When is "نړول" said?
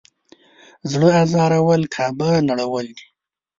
2.49-2.85